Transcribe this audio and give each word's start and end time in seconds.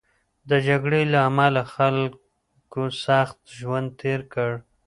د 0.49 0.51
جګړې 0.67 1.01
له 1.13 1.19
امله 1.29 1.61
خلکو 1.75 2.83
سخت 3.05 3.37
ژوند 3.59 3.87
تېر 4.01 4.19
کړ. 4.33 4.51